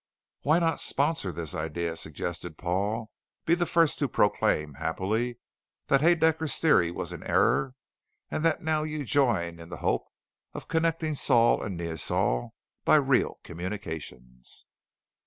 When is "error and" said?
7.21-8.43